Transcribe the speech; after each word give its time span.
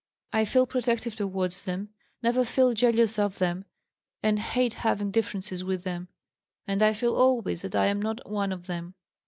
I 0.33 0.45
feel 0.45 0.65
protective 0.65 1.15
towards 1.15 1.65
them, 1.65 1.89
never 2.23 2.43
feel 2.43 2.73
jealous 2.73 3.19
of 3.19 3.37
them, 3.37 3.65
and 4.23 4.39
hate 4.39 4.73
having 4.73 5.11
differences 5.11 5.63
with 5.63 5.83
them. 5.83 6.07
And 6.65 6.81
I 6.81 6.93
feel 6.93 7.13
always 7.15 7.61
that 7.61 7.75
I 7.75 7.85
am 7.85 8.01
not 8.01 8.27
one 8.27 8.51
of 8.51 8.65
them. 8.65 8.95